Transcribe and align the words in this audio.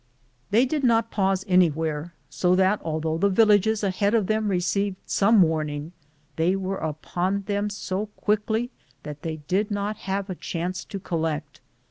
They 0.49 0.65
did 0.65 0.83
not 0.83 1.11
pause 1.11 1.45
any 1.47 1.69
where, 1.69 2.15
so 2.27 2.55
that 2.55 2.81
although 2.83 3.19
the 3.19 3.29
villages 3.29 3.83
ahead 3.83 4.15
of 4.15 4.27
him 4.31 4.47
received 4.49 4.95
some 5.05 5.43
warning, 5.43 5.91
they 6.37 6.55
were 6.55 6.79
upon 6.79 7.43
them 7.43 7.69
so 7.69 8.07
quickly 8.17 8.71
that 9.03 9.21
they 9.21 9.41
did 9.47 9.69
not 9.69 9.97
have 10.09 10.27
a 10.27 10.33
chance 10.33 10.83
to 10.85 10.99
collect. 10.99 11.61